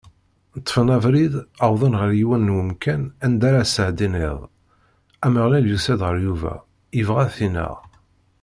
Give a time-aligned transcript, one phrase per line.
[0.61, 1.33] Ṭṭfen abrid,
[1.69, 4.39] wwḍen ɣer yiwen n wemkan anda ara sɛeddin iḍ,
[5.25, 6.53] Ameɣlal yusa-d ɣer Yuba,
[6.99, 7.75] ibɣa ad t-ineɣ.